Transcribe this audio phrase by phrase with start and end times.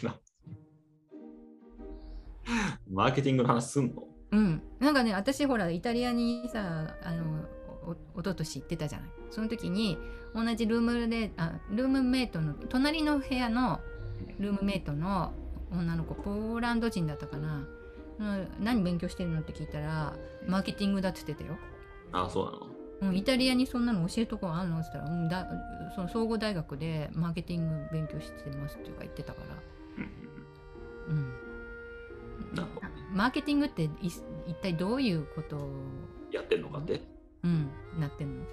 [0.00, 0.14] グの。
[2.90, 4.04] マーケティングの話すんの？
[4.32, 7.44] うん、なんかね私ほらイタリアにさあの
[7.86, 9.08] おおととし行ってたじゃない。
[9.30, 9.98] その時に
[10.34, 13.80] 同じルームであルームメイトの隣の部屋の
[14.38, 15.32] ルームメイトの
[15.70, 17.66] 女の子ポーランド人だったかな、
[18.18, 20.14] うん、何勉強してるのって聞いたら
[20.46, 21.56] マーケティングだって言ってたよ、
[22.12, 22.50] ああ、そうな
[23.06, 23.10] の？
[23.10, 24.78] うん、イタリアにそんなの教えるとこあるの？
[24.80, 25.48] って言ったら、うん、だ
[25.94, 29.56] その総合大学でマーケティング勉強してますっていうか言ってたから
[31.08, 31.16] うん。
[31.16, 31.32] うん。
[33.12, 34.22] マーケティングってい一
[34.60, 35.56] 体どういうこと？
[35.56, 35.70] を、
[36.32, 37.00] やってんのかって？
[37.42, 38.44] うん、なってんの？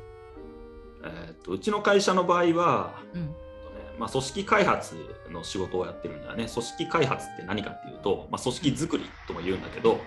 [1.03, 3.35] えーっとうちの会社の場合は、うん。
[3.99, 4.95] まあ、組織開発
[5.30, 6.47] の仕事をやってるんだよね。
[6.47, 9.99] 組織開発って何かっていうと、まあ、組織作りとも言うんだけど、うん。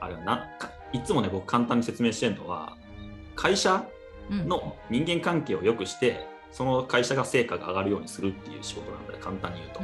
[0.00, 2.76] あれはなかいつもね、僕簡単に説明してるのは、
[3.34, 3.84] 会社
[4.30, 4.48] うん。
[4.48, 9.80] の人間関係を良くして、その会社が成果が上がるようにするっていう仕事なんだよ、簡単に言うと。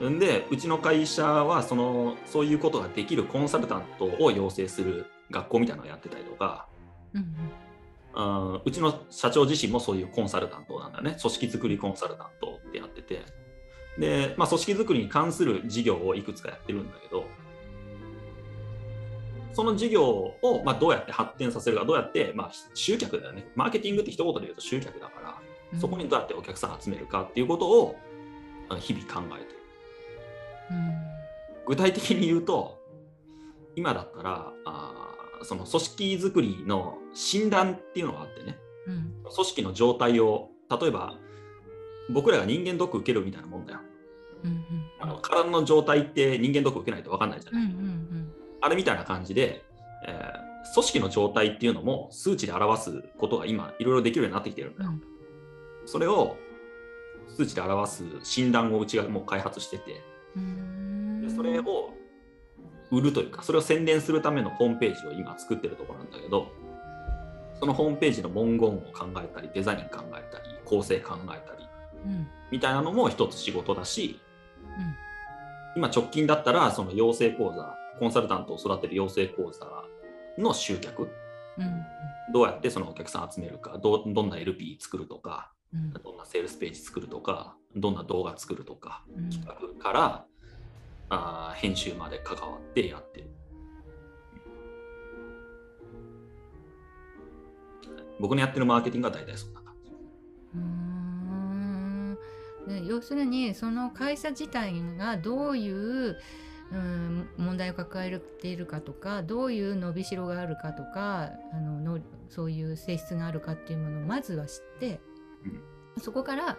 [0.00, 6.66] うん、で、うちの会社はその、そういうことができるコンサルタントを養成する学校みたいなのをやってたりとか、
[7.14, 7.28] うんうん
[8.16, 11.16] うちの社長自身もそういうコンサルタントなんだね。
[11.20, 13.22] 組織づくりコンサルタントってやってて。
[13.98, 17.24] で、まあ、組織づくりに関する事業をいくつかやってるんだけど、
[19.54, 23.46] その事業をまあどうやって発展させるか、どうやって、まあ、集客だよね。
[23.54, 25.38] マーケティングって一言で言うと集客だから、
[25.72, 27.96] うんそこにどうやってお客さん集めるかっていうことを
[28.68, 29.58] あ日々考えてる。
[30.70, 30.94] うん
[31.66, 32.78] 具体的に言うと、
[33.74, 41.16] 今だったら、あーその組織づくりの診断っていうのがあってね、うん組織の状態を例えば
[42.10, 43.80] 僕らが人間ドック受けるみたいなもんだよ。
[44.44, 44.64] うん
[45.00, 47.72] あの体の状態って人間ドック受けないと分かんないじゃうんうない。
[47.72, 48.23] ん
[48.64, 49.64] あれみたいな感じで、
[50.06, 54.90] えー組織の状態っていうのも数値で表すことが今いろいろできるようになってきてるんだよ。
[54.90, 55.02] うん。
[55.86, 56.36] それを
[57.36, 60.02] 数値で表す診断をうちがもう開発してて、
[60.36, 61.20] うん。
[61.20, 61.92] でそれを
[62.90, 66.48] 売るというか、それを宣伝するためのホームページを今作ってるところなんだけど、
[67.60, 71.68] そのホームページの文言を考えたり、デザイン考えたり、構成考えたり、
[72.06, 72.28] うん。
[72.50, 74.18] みたいなのも一つ仕事だし、
[75.74, 75.82] うん。
[75.82, 79.66] 今直近だったら、その養成講座、コンサルタントを育てる養成講座
[80.38, 81.02] の集客、
[81.58, 81.84] うん。
[82.32, 85.92] どうやってそのお客さん集めるか、どどんな LP 作るとか、うん。
[85.92, 89.30] どんなセールスページ作るとか、どんな動画作るとか、うん。
[89.30, 90.26] 企画から
[91.08, 93.30] あー編集まで関わってやってる。
[98.20, 99.90] 僕のやってるマーケティングは大体そんな感じ。
[100.54, 102.18] うーん。
[102.68, 106.16] で要するにその会社自体がどういう、
[106.72, 115.00] うん、問題を抱えているかとかどういう伸びしろがあるかとかあののそういう性質があるかっていうものをまずは知って、
[115.98, 116.58] そこから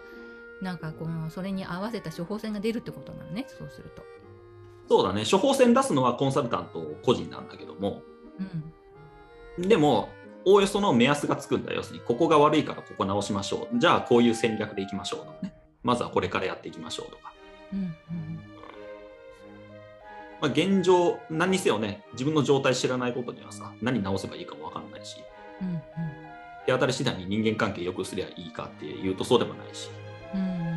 [0.62, 4.02] なんかこのそれに合わせた処方箋が出るってことなのねそうすると。
[4.88, 8.02] そうだね、処方箋出すのはコンサルタント個人なんだけども、
[9.58, 10.10] うんでも、
[10.44, 11.78] おおよその目安がつくんだよ。
[11.78, 13.78] 要するに、ここが悪いからここ直しましょう。
[13.78, 15.54] じゃあ、こういう戦略でいきましょうとかね。
[15.82, 17.32] まずはこれからやっていきましょうとか。
[17.72, 17.94] うん
[20.40, 25.16] まあ、現状、何にせよね、自分の状態知らないことにはさ、何直せばいいかもわかんないし、
[25.62, 25.80] うんうん。
[26.66, 29.90] 手当たり次第に人間関係良くすりゃいいかっていうとそうでもないし、
[30.34, 30.40] うん。
[30.40, 30.76] うん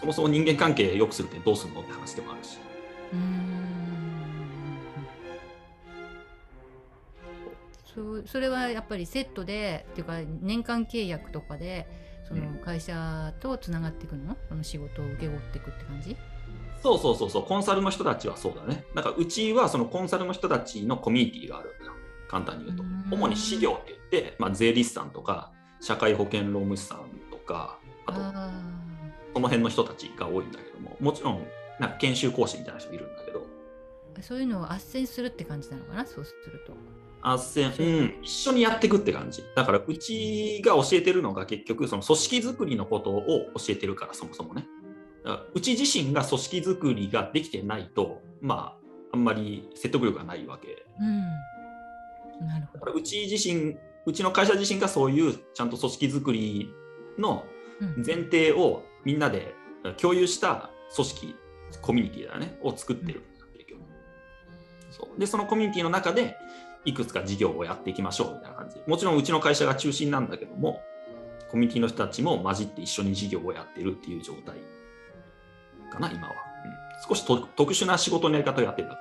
[0.00, 2.58] そもそも人間関係良くするってどうするのって話でもあるし。
[3.12, 3.42] うん。
[7.94, 11.86] そうそれはやっぱりセットでっていうか年間契約とかで
[12.26, 14.36] その会社とつながっていくの？
[14.48, 16.16] その仕事を請け負っていくって感じ？
[16.82, 18.84] そうそうそうそう、コンサルの人たちはそうだね。
[18.94, 21.92] なんかうちはそのコンサルの人たちのコミュニティがあるんだよ。
[22.28, 23.04] 簡単に言うとうん。
[23.10, 26.98] 主に事業って言って、まあ、税理士さんとか、社会保険労務士さん
[27.30, 28.50] とか、あと、あ
[29.34, 31.46] その辺の人たちが多いんだけども、もちろん、
[31.78, 36.06] なんか研修講師みたいな人もいるんだけど、ーそういうのを斡旋するって感じなのかな？
[36.06, 36.74] そうすると。
[37.22, 39.44] あっせん、うん、一緒にやっていくって感じ。
[39.54, 44.66] だから、うちが教えてるのが結局、その組織づくりのことを教えてるから、そもそもね。
[45.54, 52.92] うち自身が組織づくりができてないと、まあ、あんまり説得力がないわけうん、なるほど。
[52.92, 56.70] うち自身、うちの会社自身がそういうちゃんと組織づくり
[57.18, 57.44] の
[57.80, 59.54] うん前提をみんなで
[59.96, 61.36] 共有した組織、
[61.80, 63.80] コミュニティだよね、を作ってるんだ、結局。
[64.90, 66.36] そうで、そのコミュニティの中で、
[66.84, 68.76] いくつか事業をやっていきましょうみたいな感じ。
[68.86, 70.80] もちろんうちの会社が中心なんだけども、
[71.50, 74.56] コミュニティの人たちも混じって一緒に事業をやってるっていう状態
[75.92, 76.34] かな、今は。
[76.34, 78.98] うん、少しと特殊な仕事のやり方をやってた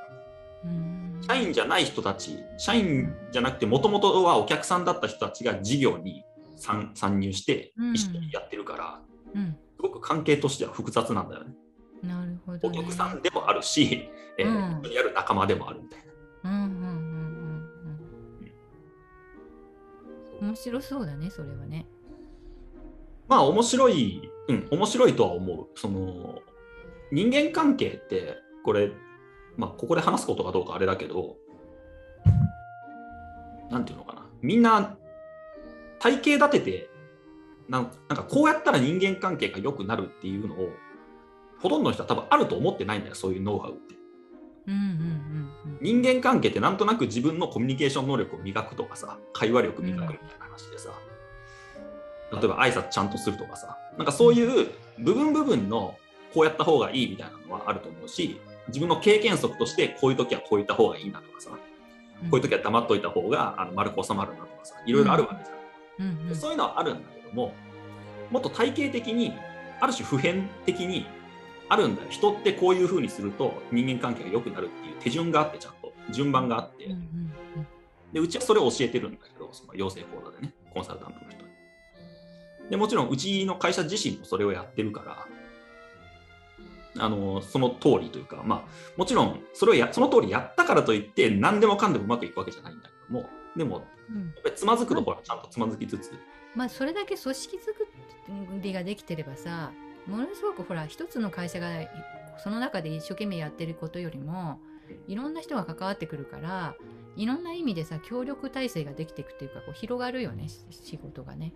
[1.28, 6.24] 社員じゃない人たち、社員じゃなくて、もともとはお客さんだった人たちが事業に
[6.58, 9.02] 参参入してうん一緒にやってるから、
[9.36, 11.56] うんすごく関係としては複雑なんだよね。
[12.04, 12.78] なるほど、おね。
[12.80, 16.00] 客さんでもあるし、えーうん一緒にやる仲間でもあるみたい
[16.44, 16.52] な。
[16.52, 16.92] うんうんうんうん
[20.42, 20.48] うん。
[20.48, 21.88] 面白そうだね、それはね。
[23.28, 25.68] まあ面白い、うん、面白いとは思う。
[25.76, 26.42] その
[27.12, 28.92] 人間関係って、これ、
[29.58, 31.36] まあ、ここで話すことかどうかあれだけど、
[33.70, 34.98] なんていうのかな、みんな
[36.00, 36.90] 体系立てて
[37.70, 40.70] なん、なんかこうやったら人間関係が良くなるっていうのを、
[41.62, 43.96] ほとんどの人は多分あると思ってないんだよ、そういうノウハウって。
[44.68, 50.92] うんうんうん人間関係ってなんとなく自分のコミュニケーション能力を磨くとかさ会話力磨くみたいな話でさ、
[52.32, 54.70] 例えば挨拶ちゃんとするとかさなんかそういう
[55.00, 55.98] 部分部分の
[56.34, 61.58] こうやった方がいいみたいなのはあると思うし自分の経験則としてこういう時はこういった方がいいなとかさこ
[62.24, 62.34] うん。
[62.34, 67.54] ういう時は黙っといた方があの丸く収まるなとかさいろいろあるわけじゃん、うんうんそういうのはあるんだけども
[68.32, 69.34] もっと体系的に
[69.80, 71.06] ある種普遍的に
[71.70, 72.08] あるんだよ。
[72.10, 75.92] 人ってこういうふうにすると人間関係が良くなるっていう手順があってちゃんと。
[76.10, 77.34] 順番があって、うんうん。
[78.12, 81.50] でうちはそれを教えてるんだけどその養成講座でねコンサルタントの人に。
[82.70, 85.28] でもちろんうちの会社自身もそれをやってるから
[86.98, 94.34] あのその通りというかまあもちろんそれをやその通りやったからといって何でもかんでもうまくいくわけじゃないんだけどもでもうん。
[94.56, 96.12] つまずくところはちゃんとつまずきつつ、
[96.56, 97.88] まあそれだけ組織作
[98.62, 99.72] りができてればさ
[100.08, 101.70] ものすごくほら一つの会社が
[102.44, 104.60] その中で一生懸命やってることよりも
[105.08, 106.76] いろんな人が関わってくるから
[107.16, 111.54] いろんな意味でさ協力体制ができていくっていうかこう広がるよねし仕事がね。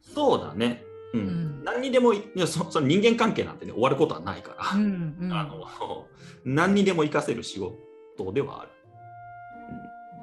[0.00, 0.84] そうだね
[1.14, 1.64] うん、うん。
[1.64, 5.32] 何にでもいいやそその人間関係なんてね終わることはないから、うんうん。
[5.34, 6.06] あの
[6.44, 8.70] 何にでも活かせる仕事ではある。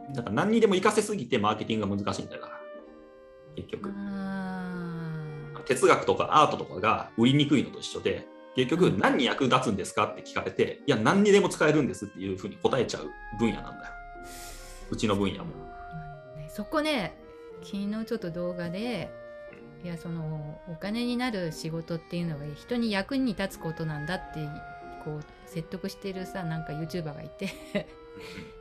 [0.08, 2.60] うん、だから何にでも活かせすぎてマーケティングが難しいんだから
[3.56, 3.92] 結局。
[3.96, 13.94] あ哲学とかアートとかが売りにくいのと一緒で結局何に役立つんですかって聞かれていや何にでも使えるんですっていうふうに答えちゃう分野なんだよ。
[14.90, 15.52] うちの分野も。
[16.48, 17.18] そこね
[17.64, 19.12] 昨日ちょっと動画で
[19.86, 24.40] いやそのお金になる仕事っていうのは人に役に立つことなんだって
[25.04, 27.88] こう説得してるさなんか YouTuber がいて。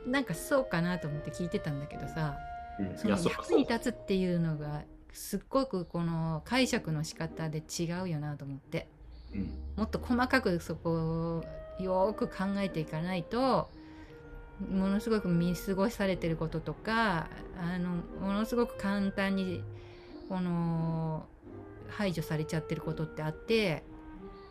[0.05, 2.37] なんかそうかなと思って聞いてたんだけどさ
[2.77, 2.97] うん。
[2.97, 4.83] その役に立つっていうのが
[5.13, 8.87] すっごくこの解釈の仕方で違うよなと思って。
[9.33, 9.49] うん。
[9.77, 11.41] もっと細かくそこ
[11.79, 13.71] をよーく考えていかないと
[14.69, 19.63] ものすごく見過ごされてることとかあのものすごく簡単に
[20.29, 21.25] この
[21.89, 23.83] 排除されちゃってることってあって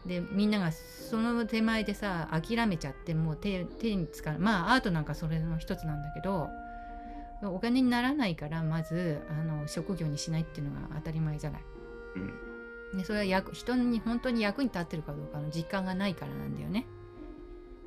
[0.06, 6.48] でみんながその手前でさ諦めちゃってもう手手につかまあアートなんかそれの一つなんだけど
[7.42, 11.62] お金にならないからまずあの職業にしないっていうのが当たり前じゃない。
[12.16, 12.54] うん
[12.96, 16.86] でそれは役人に本当に役に立ってるかどうかの実感がないからなんだよね。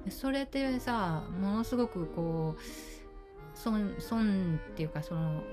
[0.04, 5.44] でそれってさものすごくこう損損っていうかその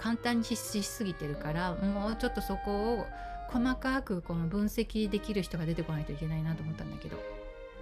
[0.00, 3.06] 簡単にししすぎてるからもうちょっとそこを
[3.48, 7.16] 細かくこの分析できる人が出てこないといけないなと思ったんだけど。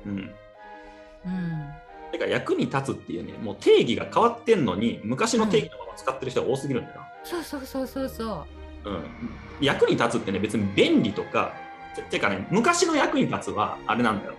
[0.06, 0.30] うん
[1.26, 1.72] うん。
[2.10, 7.02] てか役に立つっていうねもう定義が変わってんのに昔の定義のまま使ってる人が多すぎるんだよ。
[7.22, 8.46] そうそうそうそうそ
[8.84, 8.90] う。
[8.90, 9.04] うん、
[9.60, 11.52] 役に立つってね別に便利とか
[11.94, 14.34] ててかね昔の役に立つはあれなんだよ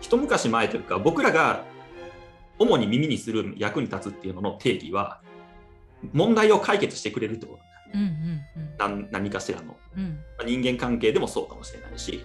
[0.00, 1.64] 一昔前というか僕らが
[2.58, 5.20] 主に耳にする役に立つっていうのの定義は
[6.12, 7.58] 問題を解決してくれるってこ
[7.92, 7.98] と。
[7.98, 8.62] なんだようん。
[8.62, 9.76] うん何何かしらの。
[9.96, 10.18] うん。
[10.44, 12.24] 人間関係でもそうかもしれないし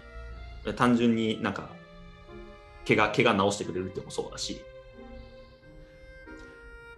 [0.75, 1.69] 単純になんか
[2.88, 4.62] 怪我怪我治してくれるってのもそうだし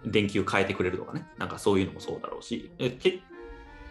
[0.04, 1.26] 電球変えてくれるとかね。
[1.38, 2.70] なんかそういうのもそうだろうし。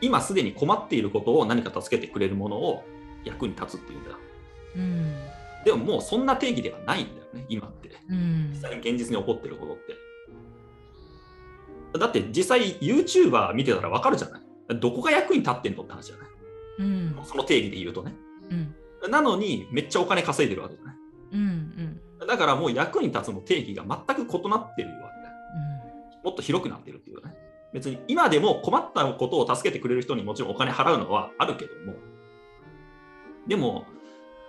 [0.01, 2.85] 今すでに困っていることを何か助けてくれるものを
[3.25, 4.17] 役に立つっていうんだよ。
[4.77, 5.15] うん。
[5.65, 7.91] でももうそんな定義ではないんだよね今って。
[8.09, 8.51] うん。
[8.53, 8.59] 実。
[8.61, 9.93] 際に現実に起こってることって
[11.97, 14.41] だって実際 YouTuber 見てたら分かるじゃない？
[14.79, 16.27] どこが役に立ってんのって話じゃない？
[16.79, 17.19] うん。
[17.25, 18.13] その定義で言うとね
[19.03, 19.11] うん。
[19.11, 20.95] なのにめっちゃお金稼いでるわけじゃない？
[21.33, 21.39] うん。
[22.19, 22.27] うん。
[22.27, 25.35] だからもう役に立つの定義が全く異なってるわけだよ。
[26.21, 26.25] うん。
[26.25, 27.33] もっと広くなってるっていうね。
[27.71, 31.93] 別に今でも困ったことを助けてくれる人にもちろんお金払うのはあるけども、
[33.47, 33.85] でも、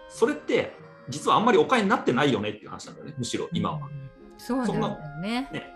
[0.09, 0.75] それって
[1.11, 3.77] 実はあんまりお金になってないよねっていう話なんだよね、むしろ今は。
[3.77, 4.11] うん。
[4.39, 5.49] そうなんだよね。
[5.53, 5.75] ね、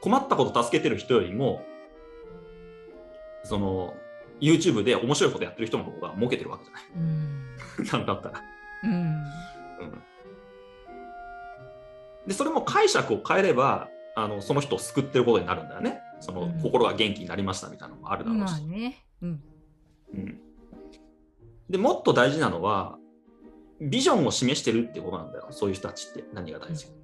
[0.00, 1.62] 困ったこと助けてる人よりも、
[3.44, 3.94] その、
[4.40, 6.82] YouTube で面白いことやってる人の方が儲けてるわけじゃない。
[6.96, 7.56] うん。
[7.86, 8.42] なんだったら。
[8.84, 8.92] うん。
[8.92, 9.24] うん
[12.28, 16.00] でそれも解釈を変えればあのその人を救ってることになるんだよね。
[16.20, 18.50] その、うん心が元気になりましたみたいなのもあるだろうし。
[18.50, 19.06] まあね。
[19.22, 19.42] うん。
[20.14, 20.40] うん、
[21.70, 22.98] でもっと大事なのは
[23.80, 26.98] ビジョンを示してるってことなんだよそういう人たちって何が大事か、うん、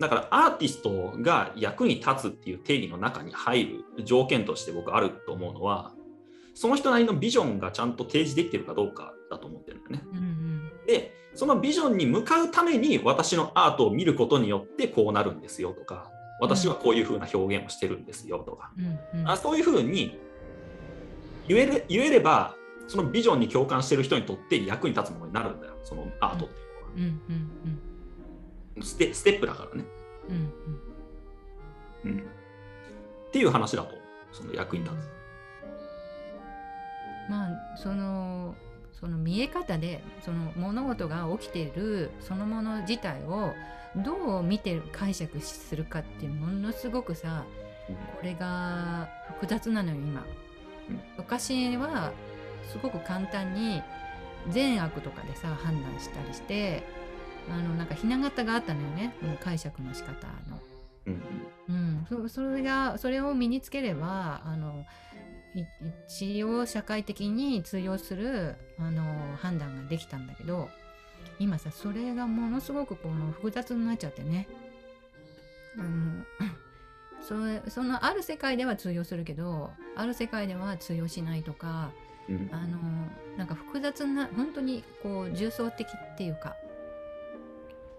[0.00, 5.92] だからアーティストが役に立つっていう定義の中に入る条件として僕あると思うのは
[6.54, 10.02] その人なりのビジョンがちゃんと提示できてるかどうかだと思ってるんだよね。
[10.12, 10.70] うんうん。
[10.86, 19.30] でそのビジョンに向かうために私のアートを見ることによってこうなるんですよとか私はこういうふうな表現をしてるんですよとか、うんうん。
[19.30, 20.18] あそういうふうに
[21.46, 22.54] 言えれ言えれば
[22.88, 27.10] そのビジョンに共感してる人にとって役に立つものになるんだよそのアートっていうのは、うんうん
[27.66, 27.95] うん
[28.82, 29.84] ステステップだからね、
[30.28, 33.94] うんうん、っていう話だと
[34.32, 34.98] その役に立つ、
[37.30, 38.54] まあその
[38.92, 43.52] その見え方でその物事が起きているそのもの自体を
[43.96, 47.44] どう見てる解釈するかっていうものすごくさ
[47.86, 50.24] これが複雑なのよ今。
[50.90, 51.00] うん。
[51.18, 52.12] 昔は
[52.70, 53.82] すごく簡単に
[54.50, 56.82] 善悪とかでさ判断したりして
[57.48, 60.60] あのなんかひな形があったのよねこの解釈の仕方の。
[61.06, 61.22] うん
[61.68, 64.84] うん、そそれがそれを身につければあの
[65.54, 65.64] い
[66.08, 70.68] 一応社会的に通用するあの判断ができたんだけど
[71.38, 74.48] 今さそれがものすごくこの複雑になっちゃってね。
[75.78, 76.24] あの
[77.22, 81.90] それそのある世界では通用するけどある世界では通用しないとか
[82.28, 82.78] うんあの
[83.36, 86.56] なんか複雑な本当にこう重層的っていうか、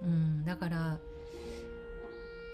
[0.01, 0.97] うん、だから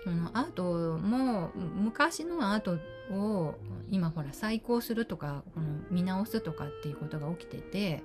[0.03, 2.77] そのアートも昔のアート
[3.13, 3.55] を
[3.89, 8.03] 今ほら再考するとかこの見直すとかっていうことが起きてて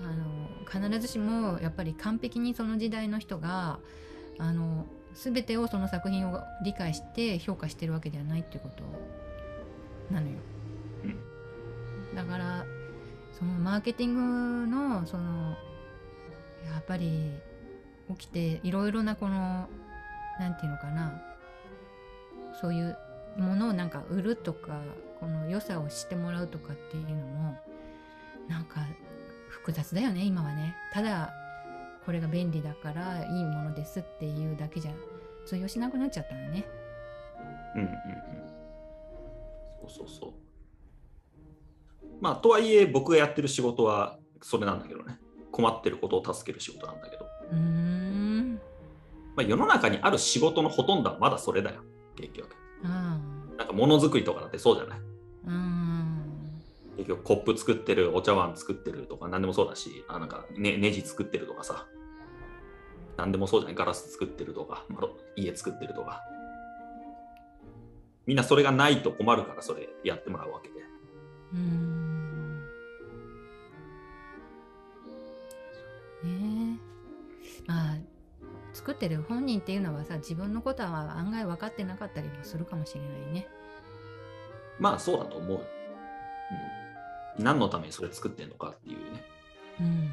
[0.00, 3.78] あの必ずしもやっぱり完璧にその時代の人が
[4.38, 8.82] あの全てをその作品を理解して評価してるわけではないっていうこと
[10.14, 10.36] なのよ。
[12.14, 12.64] だから
[13.38, 15.56] そのマーケティングのその
[16.64, 17.30] やっぱり
[18.10, 19.68] 起きていろいろなこの
[20.38, 21.22] なんていうのかな。
[22.60, 22.96] そういう
[23.36, 24.80] ものをなんか売るとか
[25.20, 27.58] この良さを知ってもらうとかっていうのも
[28.48, 28.80] なんか
[29.48, 30.74] 複雑だよね今はね。
[30.92, 31.34] ただ
[32.06, 34.92] これが便利だからいいものですっていうだけじゃ
[35.44, 36.64] 通用しなくなっちゃったのね。
[37.74, 37.96] うんうんうん。
[39.80, 40.32] そうそうそう。
[42.20, 45.18] まあとはいえ僕がやってる仕事はそれなんだけどね。
[45.52, 47.25] 困ってることを助ける仕事なんだけど、
[49.36, 51.82] まあ、世の中にある仕事のほとんどはまだそれだよ。
[52.16, 52.56] 結局。
[52.84, 53.20] あ
[53.58, 54.98] なんかものづくりとかだってそうじゃない？
[54.98, 55.02] あ
[55.48, 56.22] うん。
[56.96, 61.86] 結局コップ作ってるお茶碗作ってるとか何でもそうだしあなんか、ね、ネジ作ってるとかさ。
[63.18, 63.74] 何でもそうじゃない？
[63.76, 66.22] ガラス作ってるとか窓家作ってるとか。
[68.26, 70.74] みんなそれがないと困るからそれやってもらうわけで。
[71.52, 72.60] うーん。
[76.24, 76.80] ね
[77.66, 77.68] え。
[77.68, 77.96] まあ
[78.76, 83.48] 作ってる本人っていうのはさ自分のことは案外分かってなかったりもするかもしれないね。
[84.78, 85.52] まあそうだと思う。
[85.52, 85.60] よ、
[87.38, 89.24] うん、何のためにそれ作ってんのかっていうね。
[89.80, 90.10] うん。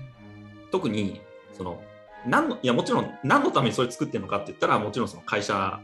[0.72, 1.20] 特に
[1.51, 1.84] その
[2.25, 5.82] 何のいやもちろん何のためにそれ作ってんのかって言ったらもちろんその会社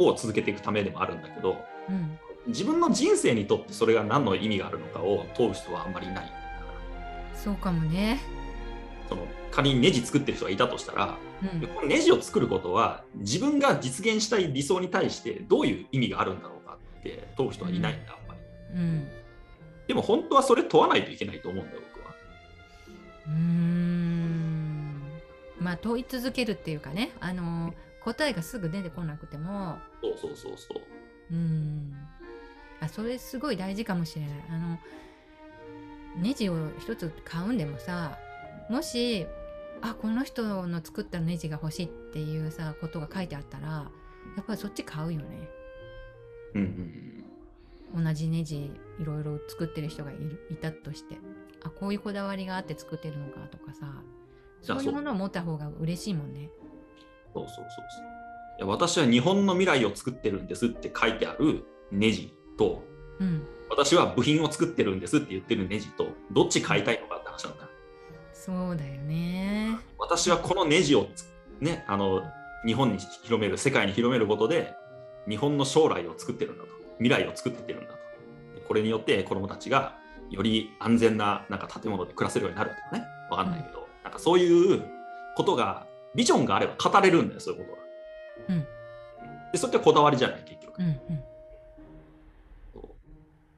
[0.00, 2.18] を続けていくためでもあるんだけどうん。
[2.48, 6.32] 自分の人生にとってそれが何の意味があるのかを問う人はあんまりいない
[7.36, 8.41] そうかもね。
[9.12, 11.68] その仮にネジ作ってる人がいたとしたらうん。
[11.68, 18.40] このネジを作ることは自分が実現したい理想に対してどういう意味があるんだろうかって問う人はいないんだ、あんまり。
[18.74, 19.08] うん。
[19.86, 22.14] でも本当はそれ問わないといけないと思うんだよ僕は。
[23.26, 25.02] うーん。
[25.60, 27.10] まあ問い続けるっていうかね。
[27.20, 29.76] あの答えがすぐ出てこなくても。
[30.00, 30.82] そうそうそうそう。
[31.32, 31.94] うん。
[32.80, 34.30] あそれすごい大事かもしれない。
[34.50, 34.78] あの
[36.16, 38.18] ネジを一つ買うんでもさ
[38.72, 39.26] もし
[39.82, 43.90] あこの人の作ったネジが欲しいっていうさことが書いてあったらや
[44.40, 45.48] っぱりそっち買うよね。
[46.54, 47.24] うんうん
[47.96, 48.04] うん。
[48.04, 51.18] 同じネジいろいろ作ってる人がいるいたとして。
[51.62, 53.92] あこういうこだわりがあって作ってるのかとかさ。
[54.62, 56.48] そういうものを持った方が嬉しいもんね。
[57.34, 57.76] そうそうそうそう。
[58.58, 62.82] いや私は日本の未来を作ってるんですって書いてあるネジと
[63.20, 63.46] うん。
[63.68, 67.11] 私は部品を作ってるんですって言ってるネジとどっち買いたいのか
[68.44, 69.78] そうだよね。
[69.98, 71.30] 私はこのネジをつ
[71.60, 72.22] ねあの
[72.66, 74.74] 日本に広める世界に広めることで
[75.28, 76.70] 日本の将来を作ってるんだと。
[76.98, 77.96] 未来を作ってってるんだと。
[78.56, 79.96] でこれによって子どもたちが
[80.28, 83.04] より安全ななんか建物で暮らせるようになるとかね。
[83.30, 84.82] わかんないけど、なんかそういう
[85.36, 87.82] ことがビジョンがあれば語れるんだよそういうことが。
[88.48, 88.66] うん。
[89.52, 90.80] でそれってこだわりじゃない結局。
[90.80, 91.24] うんうん。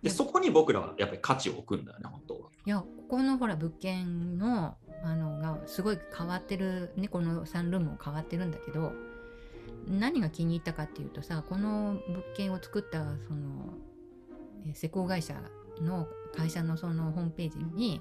[0.02, 2.33] でそこに僕らはやっぱり価値を置くんだよね本当。
[2.33, 2.33] は。
[2.66, 8.92] いやここのほら物件のあのがすごい変わってるねこのサンルームも変わってるんだけど
[9.86, 13.74] 何が気に入ったかっていうとさこの物件を作ったその
[14.72, 15.34] 施工会社
[15.82, 18.00] の会社のそのホームページに